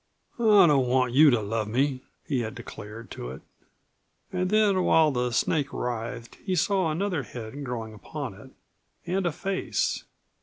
"I 0.39 0.65
don't 0.65 0.87
want 0.87 1.13
you 1.13 1.29
to 1.29 1.41
love 1.41 1.67
me!" 1.67 2.01
he 2.25 2.39
had 2.39 2.55
declared 2.55 3.11
to 3.11 3.29
it. 3.29 3.43
And 4.33 4.49
then 4.49 4.83
while 4.83 5.11
the 5.11 5.29
snake 5.29 5.71
writhed 5.71 6.37
he 6.43 6.55
saw 6.55 6.89
another 6.89 7.21
head 7.21 7.63
growing 7.63 7.93
upon 7.93 8.33
it, 8.33 8.49
and 9.05 9.27
a 9.27 9.31
face. 9.31 10.03